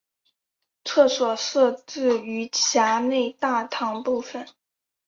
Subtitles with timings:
[0.83, 4.47] 厕所设置于闸内大堂部分。